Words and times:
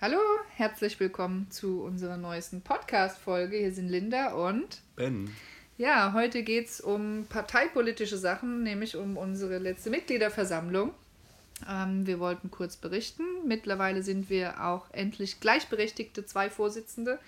Hallo, 0.00 0.20
herzlich 0.54 1.00
willkommen 1.00 1.50
zu 1.50 1.82
unserer 1.82 2.16
neuesten 2.16 2.60
Podcast-Folge. 2.60 3.56
Hier 3.56 3.72
sind 3.72 3.88
Linda 3.88 4.32
und 4.32 4.80
Ben. 4.94 5.28
Ja, 5.76 6.12
heute 6.12 6.44
geht 6.44 6.68
es 6.68 6.80
um 6.80 7.26
parteipolitische 7.28 8.16
Sachen, 8.16 8.62
nämlich 8.62 8.94
um 8.94 9.16
unsere 9.16 9.58
letzte 9.58 9.90
Mitgliederversammlung. 9.90 10.92
Ähm, 11.68 12.06
wir 12.06 12.20
wollten 12.20 12.48
kurz 12.52 12.76
berichten. 12.76 13.24
Mittlerweile 13.44 14.04
sind 14.04 14.30
wir 14.30 14.64
auch 14.64 14.86
endlich 14.92 15.40
gleichberechtigte 15.40 16.24
zwei 16.24 16.48
Vorsitzende 16.48 17.18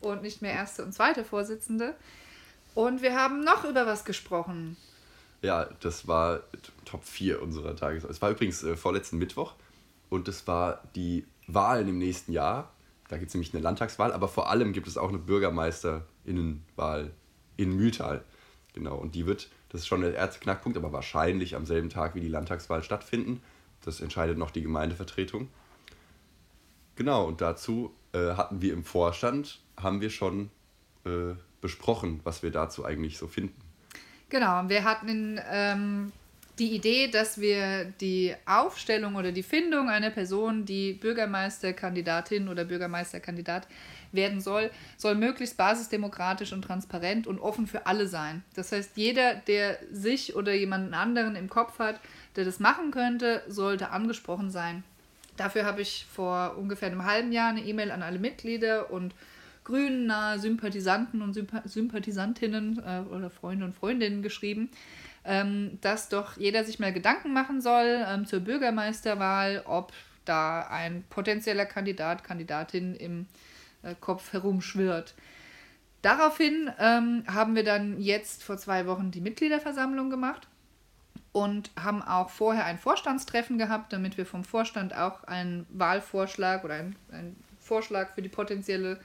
und 0.00 0.22
nicht 0.22 0.42
mehr 0.42 0.52
erste 0.52 0.84
und 0.84 0.92
zweite 0.92 1.24
Vorsitzende. 1.24 1.96
Und 2.76 3.02
wir 3.02 3.16
haben 3.16 3.42
noch 3.42 3.64
über 3.64 3.84
was 3.84 4.04
gesprochen. 4.04 4.76
Ja, 5.40 5.68
das 5.80 6.06
war 6.06 6.42
Top 6.84 7.02
4 7.02 7.42
unserer 7.42 7.74
Tagesordnung. 7.74 8.14
Es 8.14 8.22
war 8.22 8.30
übrigens 8.30 8.62
äh, 8.62 8.76
vorletzten 8.76 9.18
Mittwoch 9.18 9.54
und 10.08 10.28
es 10.28 10.46
war 10.46 10.84
die 10.94 11.26
Wahlen 11.54 11.88
im 11.88 11.98
nächsten 11.98 12.32
Jahr. 12.32 12.72
Da 13.08 13.18
gibt 13.18 13.28
es 13.28 13.34
nämlich 13.34 13.52
eine 13.52 13.62
Landtagswahl, 13.62 14.12
aber 14.12 14.28
vor 14.28 14.48
allem 14.50 14.72
gibt 14.72 14.88
es 14.88 14.96
auch 14.96 15.08
eine 15.08 15.18
Bürgermeisterinnenwahl 15.18 17.10
in 17.56 17.76
Mühltal. 17.76 18.24
Genau, 18.72 18.96
und 18.96 19.14
die 19.14 19.26
wird, 19.26 19.50
das 19.68 19.82
ist 19.82 19.86
schon 19.86 20.00
der 20.00 20.14
erste 20.14 20.40
Knackpunkt, 20.40 20.78
aber 20.78 20.92
wahrscheinlich 20.92 21.54
am 21.54 21.66
selben 21.66 21.90
Tag 21.90 22.14
wie 22.14 22.20
die 22.20 22.28
Landtagswahl 22.28 22.82
stattfinden. 22.82 23.42
Das 23.84 24.00
entscheidet 24.00 24.38
noch 24.38 24.50
die 24.50 24.62
Gemeindevertretung. 24.62 25.48
Genau, 26.96 27.26
und 27.26 27.40
dazu 27.40 27.94
äh, 28.12 28.34
hatten 28.34 28.62
wir 28.62 28.72
im 28.72 28.84
Vorstand, 28.84 29.60
haben 29.76 30.00
wir 30.00 30.10
schon 30.10 30.50
äh, 31.04 31.34
besprochen, 31.60 32.20
was 32.24 32.42
wir 32.42 32.50
dazu 32.50 32.84
eigentlich 32.84 33.18
so 33.18 33.26
finden. 33.26 33.60
Genau, 34.28 34.68
wir 34.68 34.84
hatten 34.84 35.38
ähm, 35.50 36.12
die 36.58 36.74
Idee, 36.74 37.08
dass 37.08 37.40
wir 37.40 37.86
die 38.00 38.34
Aufstellung 38.44 39.16
oder 39.16 39.32
die 39.32 39.42
Findung 39.42 39.88
einer 39.88 40.10
Person, 40.10 40.64
die 40.66 40.92
Bürgermeisterkandidatin 40.92 42.48
oder 42.48 42.64
Bürgermeisterkandidat 42.64 43.66
werden 44.12 44.40
soll, 44.40 44.70
soll 44.98 45.14
möglichst 45.14 45.56
basisdemokratisch 45.56 46.52
und 46.52 46.62
transparent 46.62 47.26
und 47.26 47.38
offen 47.38 47.66
für 47.66 47.86
alle 47.86 48.06
sein. 48.06 48.42
Das 48.54 48.70
heißt, 48.70 48.92
jeder, 48.96 49.34
der 49.34 49.78
sich 49.90 50.36
oder 50.36 50.52
jemanden 50.52 50.92
anderen 50.92 51.36
im 51.36 51.48
Kopf 51.48 51.78
hat, 51.78 51.98
der 52.36 52.44
das 52.44 52.60
machen 52.60 52.90
könnte, 52.90 53.42
sollte 53.48 53.90
angesprochen 53.90 54.50
sein. 54.50 54.84
Dafür 55.38 55.64
habe 55.64 55.80
ich 55.80 56.06
vor 56.12 56.56
ungefähr 56.58 56.88
einem 56.88 57.04
halben 57.04 57.32
Jahr 57.32 57.48
eine 57.48 57.62
E-Mail 57.62 57.90
an 57.90 58.02
alle 58.02 58.18
Mitglieder 58.18 58.90
und 58.90 59.14
grünen 59.64 60.12
Sympathisanten 60.38 61.22
und 61.22 61.34
Sympathisantinnen 61.64 62.82
äh, 62.84 63.14
oder 63.14 63.30
Freunde 63.30 63.64
und 63.64 63.74
Freundinnen 63.74 64.22
geschrieben, 64.22 64.70
ähm, 65.24 65.78
dass 65.80 66.08
doch 66.08 66.36
jeder 66.36 66.64
sich 66.64 66.78
mal 66.78 66.92
Gedanken 66.92 67.32
machen 67.32 67.60
soll 67.60 68.04
ähm, 68.06 68.26
zur 68.26 68.40
Bürgermeisterwahl, 68.40 69.62
ob 69.64 69.92
da 70.24 70.66
ein 70.68 71.04
potenzieller 71.10 71.66
Kandidat, 71.66 72.24
Kandidatin 72.24 72.94
im 72.94 73.26
äh, 73.82 73.94
Kopf 74.00 74.32
herumschwirrt. 74.32 75.14
Daraufhin 76.02 76.70
ähm, 76.78 77.24
haben 77.28 77.54
wir 77.54 77.64
dann 77.64 78.00
jetzt 78.00 78.42
vor 78.42 78.58
zwei 78.58 78.86
Wochen 78.86 79.12
die 79.12 79.20
Mitgliederversammlung 79.20 80.10
gemacht 80.10 80.48
und 81.30 81.70
haben 81.80 82.02
auch 82.02 82.28
vorher 82.28 82.64
ein 82.64 82.78
Vorstandstreffen 82.78 83.56
gehabt, 83.56 83.92
damit 83.92 84.16
wir 84.16 84.26
vom 84.26 84.44
Vorstand 84.44 84.94
auch 84.94 85.24
einen 85.24 85.66
Wahlvorschlag 85.70 86.64
oder 86.64 86.74
einen, 86.74 86.96
einen 87.12 87.36
Vorschlag 87.60 88.14
für 88.14 88.22
die 88.22 88.28
potenzielle 88.28 89.00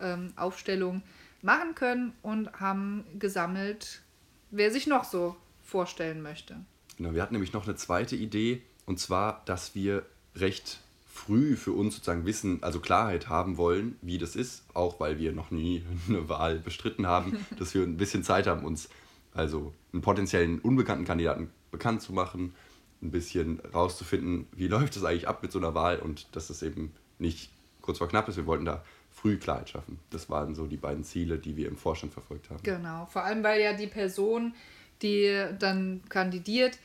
ähm, 0.00 0.32
Aufstellung 0.36 1.02
machen 1.40 1.74
können 1.74 2.12
und 2.22 2.60
haben 2.60 3.04
gesammelt, 3.18 4.02
wer 4.50 4.70
sich 4.70 4.86
noch 4.86 5.04
so 5.04 5.36
vorstellen 5.72 6.22
möchte. 6.22 6.56
Genau, 6.98 7.14
wir 7.14 7.22
hatten 7.22 7.32
nämlich 7.32 7.54
noch 7.54 7.66
eine 7.66 7.76
zweite 7.76 8.14
Idee 8.14 8.62
und 8.84 9.00
zwar, 9.00 9.42
dass 9.46 9.74
wir 9.74 10.04
recht 10.36 10.80
früh 11.06 11.56
für 11.56 11.72
uns 11.72 11.94
sozusagen 11.94 12.26
wissen, 12.26 12.62
also 12.62 12.78
Klarheit 12.78 13.28
haben 13.28 13.56
wollen, 13.56 13.96
wie 14.02 14.18
das 14.18 14.36
ist, 14.36 14.64
auch 14.74 15.00
weil 15.00 15.18
wir 15.18 15.32
noch 15.32 15.50
nie 15.50 15.84
eine 16.08 16.28
Wahl 16.28 16.58
bestritten 16.58 17.06
haben, 17.06 17.44
dass 17.58 17.74
wir 17.74 17.82
ein 17.82 17.96
bisschen 17.96 18.22
Zeit 18.22 18.46
haben, 18.46 18.64
uns 18.64 18.90
also 19.34 19.72
einen 19.92 20.02
potenziellen 20.02 20.58
unbekannten 20.58 21.06
Kandidaten 21.06 21.50
bekannt 21.70 22.02
zu 22.02 22.12
machen, 22.12 22.54
ein 23.00 23.10
bisschen 23.10 23.60
rauszufinden, 23.72 24.46
wie 24.52 24.68
läuft 24.76 24.96
es 24.96 25.04
eigentlich 25.04 25.28
ab 25.28 25.42
mit 25.42 25.52
so 25.52 25.58
einer 25.58 25.74
Wahl 25.74 25.98
und 25.98 26.36
dass 26.36 26.50
es 26.50 26.62
eben 26.62 26.92
nicht 27.18 27.50
kurz 27.80 27.98
vor 27.98 28.08
knapp 28.08 28.28
ist. 28.28 28.36
Wir 28.36 28.46
wollten 28.46 28.66
da 28.66 28.84
früh 29.10 29.38
Klarheit 29.38 29.70
schaffen. 29.70 29.98
Das 30.10 30.28
waren 30.28 30.54
so 30.54 30.66
die 30.66 30.76
beiden 30.76 31.04
Ziele, 31.04 31.38
die 31.38 31.56
wir 31.56 31.68
im 31.68 31.76
Vorstand 31.76 32.12
verfolgt 32.12 32.50
haben. 32.50 32.62
Genau, 32.62 33.06
vor 33.06 33.24
allem 33.24 33.42
weil 33.42 33.60
ja 33.60 33.72
die 33.72 33.86
Person, 33.86 34.54
die 35.02 35.44
dann 35.58 36.02
kandidiert, 36.08 36.78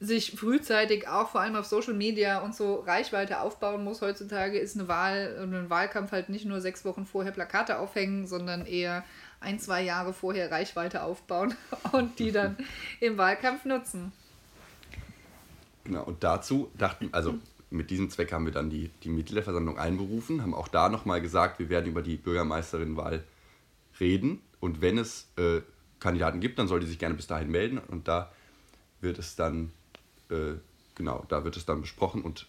sich 0.00 0.32
frühzeitig 0.32 1.08
auch 1.08 1.30
vor 1.30 1.40
allem 1.40 1.56
auf 1.56 1.66
Social 1.66 1.94
Media 1.94 2.40
und 2.40 2.54
so 2.54 2.76
Reichweite 2.80 3.40
aufbauen 3.40 3.84
muss. 3.84 4.02
Heutzutage 4.02 4.58
ist 4.58 4.76
eine 4.76 4.88
Wahl 4.88 5.38
und 5.42 5.54
ein 5.54 5.70
Wahlkampf 5.70 6.12
halt 6.12 6.28
nicht 6.28 6.44
nur 6.44 6.60
sechs 6.60 6.84
Wochen 6.84 7.06
vorher 7.06 7.32
Plakate 7.32 7.78
aufhängen, 7.78 8.26
sondern 8.26 8.66
eher 8.66 9.04
ein, 9.40 9.58
zwei 9.58 9.82
Jahre 9.82 10.12
vorher 10.12 10.50
Reichweite 10.50 11.02
aufbauen 11.02 11.54
und 11.92 12.18
die 12.18 12.32
dann 12.32 12.56
im 13.00 13.18
Wahlkampf 13.18 13.64
nutzen. 13.64 14.12
Genau, 15.84 16.04
und 16.04 16.24
dazu 16.24 16.70
dachten, 16.78 17.10
also 17.12 17.38
mit 17.70 17.90
diesem 17.90 18.08
Zweck 18.08 18.32
haben 18.32 18.46
wir 18.46 18.52
dann 18.52 18.70
die, 18.70 18.90
die 19.02 19.10
Mitgliederversammlung 19.10 19.78
einberufen, 19.78 20.42
haben 20.42 20.54
auch 20.54 20.68
da 20.68 20.88
nochmal 20.88 21.20
gesagt, 21.20 21.58
wir 21.58 21.68
werden 21.68 21.86
über 21.86 22.02
die 22.02 22.16
Bürgermeisterinwahl 22.16 23.22
reden 24.00 24.40
und 24.60 24.80
wenn 24.80 24.96
es 24.96 25.28
äh, 25.36 25.60
Kandidaten 26.04 26.38
gibt, 26.40 26.58
dann 26.58 26.68
soll 26.68 26.80
die 26.80 26.86
sich 26.86 26.98
gerne 26.98 27.14
bis 27.14 27.26
dahin 27.26 27.50
melden 27.50 27.78
und 27.78 28.08
da 28.08 28.30
wird 29.00 29.18
es 29.18 29.36
dann, 29.36 29.72
äh, 30.30 30.52
genau, 30.94 31.24
da 31.28 31.44
wird 31.44 31.56
es 31.56 31.64
dann 31.64 31.80
besprochen 31.80 32.20
und 32.20 32.46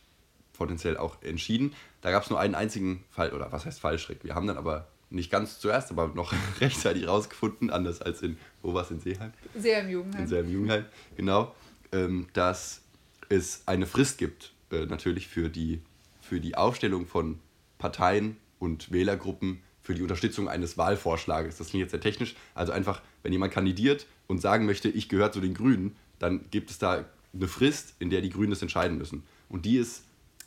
potenziell 0.51 0.97
auch 0.97 1.21
entschieden. 1.21 1.73
Da 2.01 2.11
gab 2.11 2.23
es 2.23 2.29
nur 2.29 2.37
einen 2.37 2.53
einzigen 2.53 3.05
Fall, 3.09 3.31
oder 3.31 3.53
was 3.53 3.65
heißt 3.65 3.79
Fallschritt? 3.79 4.25
Wir 4.25 4.35
haben 4.35 4.45
dann 4.45 4.57
aber 4.57 4.89
nicht 5.09 5.31
ganz 5.31 5.59
zuerst, 5.59 5.89
aber 5.89 6.09
noch 6.09 6.33
rechtzeitig 6.59 7.07
rausgefunden, 7.07 7.69
anders 7.69 8.01
als 8.01 8.21
in, 8.21 8.37
wo 8.61 8.73
war 8.73 8.83
es, 8.83 8.91
in 8.91 8.99
Seeheim? 8.99 9.31
Seeheim 9.57 9.89
Jugendheim. 9.89 10.23
In 10.23 10.27
Seeheim 10.27 10.51
Jugendheim, 10.51 10.85
genau, 11.15 11.55
ähm, 11.93 12.27
dass 12.33 12.81
es 13.29 13.63
eine 13.67 13.87
Frist 13.87 14.17
gibt, 14.17 14.51
äh, 14.69 14.85
natürlich 14.85 15.29
für 15.29 15.49
die, 15.49 15.81
für 16.19 16.41
die 16.41 16.55
Aufstellung 16.55 17.07
von 17.07 17.39
Parteien 17.77 18.35
und 18.59 18.91
Wählergruppen 18.91 19.61
für 19.85 19.93
die 19.93 20.01
Unterstützung 20.01 20.49
eines 20.49 20.77
Wahlvorschlages. 20.77 21.57
Das 21.57 21.69
klingt 21.69 21.81
jetzt 21.81 21.91
sehr 21.91 22.01
technisch. 22.01 22.35
Also 22.55 22.71
einfach, 22.71 23.01
wenn 23.23 23.31
jemand 23.31 23.53
kandidiert 23.53 24.07
und 24.27 24.41
sagen 24.41 24.65
möchte, 24.65 24.89
ich 24.89 25.09
gehöre 25.09 25.31
zu 25.31 25.41
den 25.41 25.53
Grünen, 25.53 25.95
dann 26.17 26.45
gibt 26.49 26.71
es 26.71 26.79
da 26.79 27.05
eine 27.33 27.47
Frist, 27.47 27.93
in 27.99 28.09
der 28.09 28.21
die 28.21 28.29
Grünen 28.29 28.49
das 28.49 28.61
entscheiden 28.61 28.97
müssen. 28.97 29.23
Und 29.47 29.65
die 29.65 29.77
ist 29.77 30.03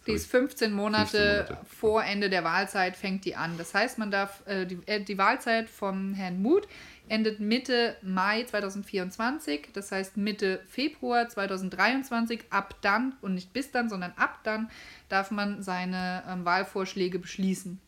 die 0.09 0.15
ist 0.15 0.31
15 0.31 0.73
Monate, 0.73 1.05
15 1.05 1.21
Monate, 1.21 1.59
vor 1.69 2.03
Ende 2.03 2.31
der 2.31 2.43
Wahlzeit 2.43 2.97
fängt 2.97 3.27
die 3.27 3.37
an. 3.37 3.59
Das 3.59 3.75
heißt, 3.75 3.99
man 3.99 4.11
darf 4.11 4.43
äh, 4.47 4.65
die, 4.65 4.79
äh, 4.87 5.03
die 5.05 5.19
Wahlzeit 5.19 5.69
vom 5.69 6.15
Herrn 6.15 6.41
Muth 6.41 6.67
endet 7.09 7.41
Mitte 7.41 7.97
Mai 8.03 8.45
2024, 8.45 9.69
das 9.75 9.93
heißt 9.93 10.17
Mitte 10.17 10.61
Februar 10.67 11.29
2023. 11.29 12.41
Ab 12.49 12.77
dann 12.81 13.17
und 13.21 13.35
nicht 13.35 13.53
bis 13.53 13.71
dann, 13.71 13.91
sondern 13.91 14.13
ab 14.17 14.41
dann 14.45 14.71
darf 15.11 15.31
man 15.31 15.63
seine 15.63 16.23
ähm, 16.27 16.45
Wahlvorschläge 16.47 17.19
beschließen. 17.19 17.79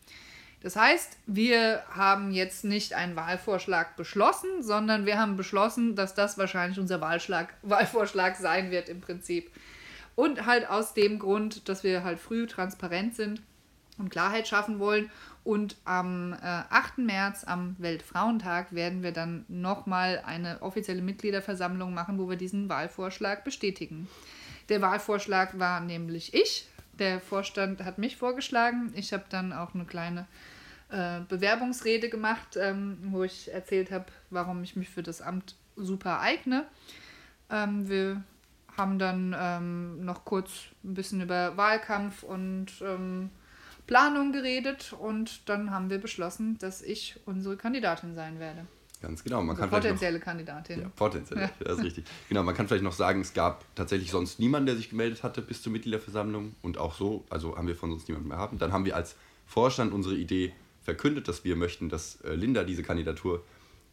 Das 0.61 0.75
heißt, 0.75 1.17
wir 1.25 1.83
haben 1.89 2.31
jetzt 2.31 2.63
nicht 2.63 2.93
einen 2.93 3.15
Wahlvorschlag 3.15 3.95
beschlossen, 3.95 4.61
sondern 4.61 5.05
wir 5.05 5.17
haben 5.17 5.35
beschlossen, 5.35 5.95
dass 5.95 6.13
das 6.13 6.37
wahrscheinlich 6.37 6.79
unser 6.79 7.01
Wahlschlag, 7.01 7.53
Wahlvorschlag 7.63 8.35
sein 8.35 8.69
wird 8.69 8.87
im 8.87 9.01
Prinzip. 9.01 9.51
Und 10.15 10.45
halt 10.45 10.69
aus 10.69 10.93
dem 10.93 11.17
Grund, 11.19 11.67
dass 11.67 11.83
wir 11.83 12.03
halt 12.03 12.19
früh 12.19 12.45
transparent 12.45 13.15
sind 13.15 13.41
und 13.97 14.09
Klarheit 14.09 14.47
schaffen 14.47 14.77
wollen. 14.77 15.09
Und 15.43 15.77
am 15.85 16.33
äh, 16.33 16.37
8. 16.45 16.99
März, 16.99 17.43
am 17.45 17.75
Weltfrauentag, 17.79 18.75
werden 18.75 19.01
wir 19.01 19.11
dann 19.11 19.45
nochmal 19.47 20.21
eine 20.23 20.61
offizielle 20.61 21.01
Mitgliederversammlung 21.01 21.93
machen, 21.95 22.19
wo 22.19 22.29
wir 22.29 22.37
diesen 22.37 22.69
Wahlvorschlag 22.69 23.43
bestätigen. 23.43 24.07
Der 24.69 24.81
Wahlvorschlag 24.81 25.57
war 25.57 25.79
nämlich 25.79 26.35
ich. 26.35 26.67
Der 27.01 27.19
Vorstand 27.19 27.83
hat 27.83 27.97
mich 27.97 28.15
vorgeschlagen. 28.15 28.93
Ich 28.95 29.11
habe 29.11 29.23
dann 29.27 29.53
auch 29.53 29.73
eine 29.73 29.85
kleine 29.85 30.27
äh, 30.91 31.21
Bewerbungsrede 31.27 32.09
gemacht, 32.09 32.57
ähm, 32.57 32.99
wo 33.05 33.23
ich 33.23 33.51
erzählt 33.51 33.89
habe, 33.89 34.05
warum 34.29 34.61
ich 34.61 34.75
mich 34.75 34.87
für 34.87 35.01
das 35.01 35.19
Amt 35.19 35.55
super 35.75 36.21
eigne. 36.21 36.67
Ähm, 37.49 37.89
wir 37.89 38.23
haben 38.77 38.99
dann 38.99 39.35
ähm, 39.35 40.05
noch 40.05 40.25
kurz 40.25 40.51
ein 40.83 40.93
bisschen 40.93 41.21
über 41.21 41.57
Wahlkampf 41.57 42.21
und 42.21 42.67
ähm, 42.83 43.31
Planung 43.87 44.31
geredet 44.31 44.93
und 44.93 45.49
dann 45.49 45.71
haben 45.71 45.89
wir 45.89 45.97
beschlossen, 45.97 46.59
dass 46.59 46.83
ich 46.83 47.19
unsere 47.25 47.57
Kandidatin 47.57 48.13
sein 48.13 48.39
werde. 48.39 48.67
Ganz 49.01 49.23
genau. 49.23 49.41
Man 49.41 49.51
also 49.51 49.61
kann 49.61 49.69
potenzielle 49.69 50.19
noch, 50.19 50.25
Kandidatin. 50.25 50.81
Ja, 50.81 50.89
potenziell, 50.95 51.39
ja. 51.41 51.51
das 51.59 51.79
ist 51.79 51.83
richtig. 51.83 52.05
Genau, 52.29 52.43
man 52.43 52.55
kann 52.55 52.67
vielleicht 52.67 52.83
noch 52.83 52.93
sagen, 52.93 53.21
es 53.21 53.33
gab 53.33 53.65
tatsächlich 53.75 54.11
sonst 54.11 54.39
niemanden, 54.39 54.67
der 54.67 54.75
sich 54.75 54.89
gemeldet 54.89 55.23
hatte 55.23 55.41
bis 55.41 55.61
zur 55.61 55.71
Mitgliederversammlung 55.71 56.55
und 56.61 56.77
auch 56.77 56.93
so, 56.93 57.25
also 57.29 57.57
haben 57.57 57.67
wir 57.67 57.75
von 57.75 57.89
sonst 57.89 58.07
niemanden 58.07 58.29
mehr 58.29 58.37
haben. 58.37 58.59
Dann 58.59 58.71
haben 58.71 58.85
wir 58.85 58.95
als 58.95 59.15
Vorstand 59.47 59.91
unsere 59.91 60.15
Idee 60.15 60.53
verkündet, 60.83 61.27
dass 61.27 61.43
wir 61.43 61.55
möchten, 61.55 61.89
dass 61.89 62.21
äh, 62.21 62.35
Linda 62.35 62.63
diese 62.63 62.83
Kandidatur 62.83 63.43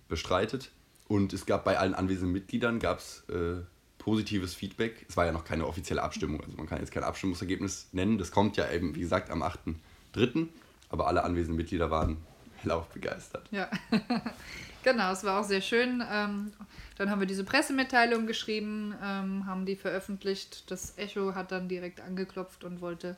bestreitet. 0.09 0.71
Und 1.07 1.33
es 1.33 1.47
gab 1.47 1.65
bei 1.65 1.79
allen 1.79 1.95
anwesenden 1.95 2.33
Mitgliedern 2.33 2.79
gab 2.79 2.99
es 2.99 3.25
äh, 3.31 3.63
positives 3.99 4.55
Feedback. 4.55 5.07
Es 5.09 5.17
war 5.17 5.25
ja 5.25 5.33
noch 5.33 5.45
keine 5.45 5.67
offizielle 5.67 6.03
Abstimmung, 6.03 6.43
also 6.43 6.57
man 6.57 6.67
kann 6.67 6.81
jetzt 6.81 6.93
kein 6.93 7.03
Abstimmungsergebnis 7.03 7.89
nennen. 7.93 8.19
Das 8.19 8.31
kommt 8.31 8.57
ja 8.59 8.71
eben, 8.71 8.95
wie 8.95 9.01
gesagt, 9.01 9.31
am 9.31 9.43
8.3. 9.43 9.75
dritten, 10.13 10.51
aber 10.91 11.07
alle 11.07 11.25
anwesenden 11.25 11.57
Mitglieder 11.57 11.91
waren 11.91 12.19
hellauf 12.63 12.89
begeistert. 12.89 13.47
Ja, 13.51 13.69
genau, 14.83 15.13
es 15.13 15.25
war 15.25 15.41
auch 15.41 15.45
sehr 15.45 15.61
schön. 15.61 16.03
Ähm, 16.11 16.53
dann 16.97 17.11
haben 17.11 17.21
wir 17.21 17.27
diese 17.27 17.45
Pressemitteilung 17.45 18.27
geschrieben, 18.27 18.95
ähm, 19.03 19.47
haben 19.47 19.67
die 19.67 19.77
veröffentlicht. 19.77 20.71
Das 20.71 20.99
Echo 20.99 21.35
hat 21.35 21.53
dann 21.53 21.69
direkt 21.69 22.01
angeklopft 22.01 22.65
und 22.65 22.81
wollte 22.81 23.17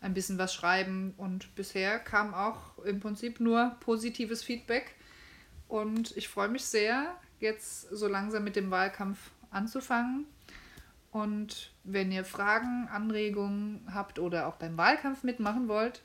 ein 0.00 0.14
bisschen 0.14 0.38
was 0.38 0.54
schreiben. 0.54 1.14
Und 1.16 1.54
bisher 1.54 1.98
kam 1.98 2.34
auch 2.34 2.78
im 2.84 3.00
Prinzip 3.00 3.40
nur 3.40 3.76
positives 3.80 4.42
Feedback. 4.42 4.94
Und 5.68 6.16
ich 6.16 6.28
freue 6.28 6.48
mich 6.48 6.64
sehr, 6.64 7.16
jetzt 7.40 7.90
so 7.90 8.06
langsam 8.06 8.44
mit 8.44 8.56
dem 8.56 8.70
Wahlkampf 8.70 9.18
anzufangen. 9.50 10.26
Und 11.10 11.72
wenn 11.82 12.12
ihr 12.12 12.24
Fragen, 12.24 12.88
Anregungen 12.92 13.88
habt 13.92 14.18
oder 14.18 14.46
auch 14.46 14.56
beim 14.56 14.76
Wahlkampf 14.76 15.22
mitmachen 15.22 15.66
wollt, 15.66 16.02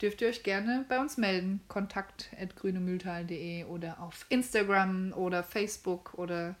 dürft 0.00 0.20
ihr 0.20 0.28
euch 0.28 0.42
gerne 0.42 0.84
bei 0.88 1.00
uns 1.00 1.16
melden. 1.16 1.60
Kontakt 1.68 2.30
at 2.40 2.56
grünemühltal.de 2.56 3.64
oder 3.64 4.00
auf 4.00 4.26
Instagram 4.28 5.12
oder 5.12 5.42
Facebook 5.42 6.14
oder 6.14 6.56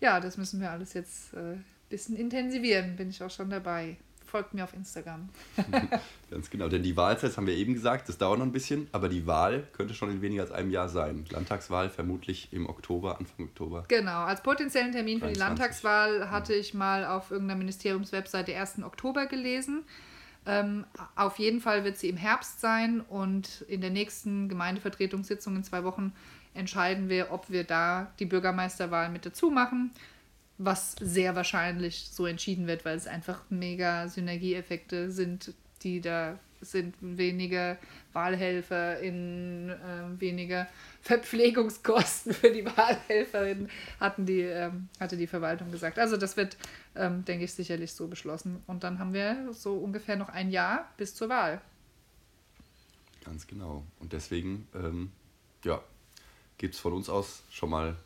ja, 0.00 0.20
das 0.20 0.36
müssen 0.36 0.60
wir 0.60 0.70
alles 0.70 0.94
jetzt 0.94 1.34
ein 1.34 1.54
äh, 1.54 1.58
bisschen 1.88 2.16
intensivieren. 2.16 2.96
Bin 2.96 3.10
ich 3.10 3.22
auch 3.22 3.30
schon 3.30 3.50
dabei 3.50 3.96
folgt 4.36 4.54
mir 4.54 4.64
auf 4.64 4.74
Instagram. 4.74 5.28
Ganz 6.30 6.50
genau, 6.50 6.68
denn 6.68 6.82
die 6.82 6.96
Wahlzeit, 6.96 7.30
das 7.30 7.36
haben 7.36 7.46
wir 7.46 7.54
eben 7.54 7.72
gesagt, 7.72 8.08
das 8.08 8.18
dauert 8.18 8.38
noch 8.38 8.44
ein 8.44 8.52
bisschen, 8.52 8.88
aber 8.92 9.08
die 9.08 9.26
Wahl 9.26 9.66
könnte 9.72 9.94
schon 9.94 10.10
in 10.10 10.20
weniger 10.20 10.42
als 10.42 10.52
einem 10.52 10.70
Jahr 10.70 10.88
sein. 10.88 11.24
Landtagswahl 11.30 11.88
vermutlich 11.88 12.52
im 12.52 12.68
Oktober, 12.68 13.18
Anfang 13.18 13.46
Oktober. 13.46 13.84
Genau, 13.88 14.24
als 14.24 14.42
potenziellen 14.42 14.92
Termin 14.92 15.20
für 15.20 15.26
23. 15.26 15.32
die 15.32 15.40
Landtagswahl 15.40 16.30
hatte 16.30 16.54
ich 16.54 16.74
mal 16.74 17.06
auf 17.06 17.30
irgendeiner 17.30 17.58
Ministeriumswebseite 17.58 18.54
1. 18.54 18.82
Oktober 18.82 19.26
gelesen. 19.26 19.84
Ähm, 20.46 20.84
auf 21.16 21.38
jeden 21.38 21.60
Fall 21.60 21.84
wird 21.84 21.98
sie 21.98 22.08
im 22.08 22.16
Herbst 22.16 22.60
sein 22.60 23.00
und 23.00 23.62
in 23.68 23.80
der 23.80 23.90
nächsten 23.90 24.48
Gemeindevertretungssitzung 24.48 25.56
in 25.56 25.64
zwei 25.64 25.82
Wochen 25.84 26.12
entscheiden 26.54 27.08
wir, 27.08 27.32
ob 27.32 27.50
wir 27.50 27.64
da 27.64 28.12
die 28.18 28.26
Bürgermeisterwahl 28.26 29.10
mit 29.10 29.26
dazu 29.26 29.50
machen 29.50 29.90
was 30.58 30.96
sehr 31.00 31.36
wahrscheinlich 31.36 32.08
so 32.10 32.26
entschieden 32.26 32.66
wird, 32.66 32.84
weil 32.84 32.96
es 32.96 33.06
einfach 33.06 33.42
mega 33.50 34.08
Synergieeffekte 34.08 35.10
sind, 35.10 35.52
die 35.82 36.00
da 36.00 36.38
sind 36.70 36.94
weniger 37.00 37.78
Wahlhelfer 38.12 39.00
in 39.00 39.70
äh, 39.70 40.20
weniger 40.20 40.66
Verpflegungskosten 41.02 42.32
für 42.34 42.50
die 42.50 42.64
Wahlhelferinnen, 42.64 43.68
hatten 44.00 44.26
die, 44.26 44.40
ähm, 44.40 44.88
hatte 44.98 45.16
die 45.16 45.26
Verwaltung 45.26 45.70
gesagt. 45.70 45.98
Also 45.98 46.16
das 46.16 46.36
wird, 46.36 46.56
ähm, 46.94 47.24
denke 47.24 47.44
ich, 47.44 47.52
sicherlich 47.52 47.92
so 47.92 48.08
beschlossen. 48.08 48.62
Und 48.66 48.84
dann 48.84 48.98
haben 48.98 49.12
wir 49.12 49.52
so 49.52 49.74
ungefähr 49.74 50.16
noch 50.16 50.28
ein 50.28 50.50
Jahr 50.50 50.90
bis 50.96 51.14
zur 51.14 51.28
Wahl. 51.28 51.60
Ganz 53.24 53.46
genau. 53.46 53.84
Und 53.98 54.12
deswegen, 54.12 54.68
ähm, 54.74 55.10
ja, 55.64 55.82
gibt 56.58 56.74
es 56.74 56.80
von 56.80 56.92
uns 56.92 57.08
aus 57.08 57.42
schon 57.50 57.70
mal 57.70 57.96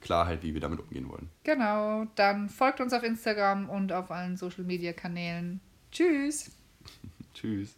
Klarheit, 0.00 0.42
wie 0.42 0.52
wir 0.52 0.60
damit 0.60 0.80
umgehen 0.80 1.08
wollen. 1.08 1.30
Genau, 1.44 2.06
dann 2.14 2.48
folgt 2.48 2.80
uns 2.80 2.92
auf 2.92 3.02
Instagram 3.02 3.70
und 3.70 3.92
auf 3.92 4.10
allen 4.10 4.36
Social 4.36 4.64
Media 4.64 4.92
Kanälen. 4.92 5.60
Tschüss. 5.90 6.50
Tschüss. 7.34 7.74